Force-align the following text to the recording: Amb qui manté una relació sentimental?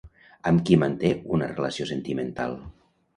Amb 0.51 0.61
qui 0.69 0.77
manté 0.83 1.11
una 1.37 1.49
relació 1.51 1.87
sentimental? 1.91 2.57